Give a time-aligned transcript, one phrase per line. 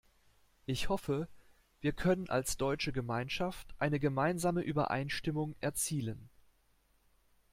[0.65, 1.27] Ich hoffe,
[1.79, 6.27] wir können als deutsche Gemeinschaft eine gemeinsame Übereinstimmung erzielen.